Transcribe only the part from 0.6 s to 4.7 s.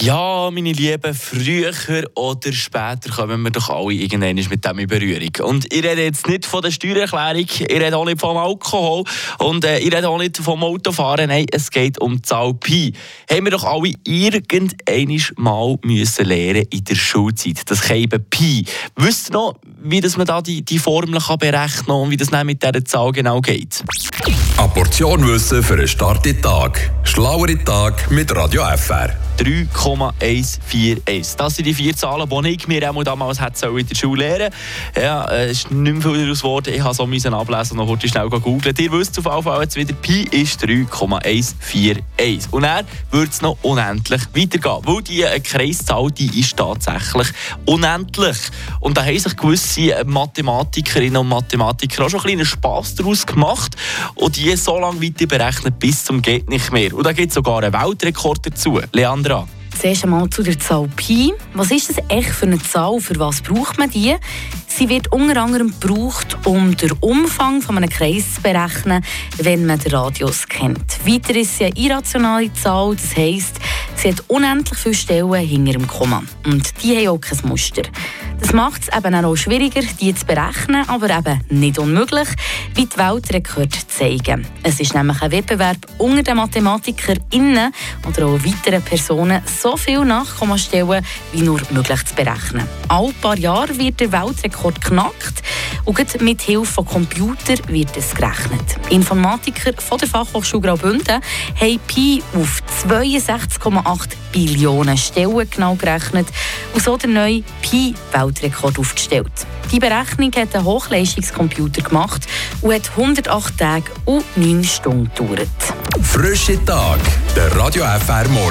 Lieben, früher oder später kommen wir doch alle irgendwann mit